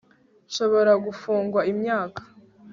nshobora 0.49 0.91
gufungwa 1.05 1.59
imyaka 1.71 2.21